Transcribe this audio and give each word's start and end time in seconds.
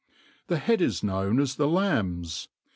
The 0.47 0.57
head 0.57 0.81
is 0.81 1.03
known 1.03 1.39
aa 1.39 1.45
the 1.55 1.67
lamb*s. 1.67 2.47